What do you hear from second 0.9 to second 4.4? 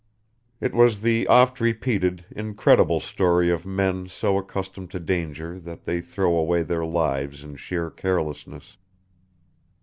the oft repeated, incredible story of men so